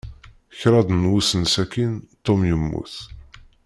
[0.59, 1.93] Kṛaḍ n wussan sakin,
[2.25, 2.95] Tom yemmut.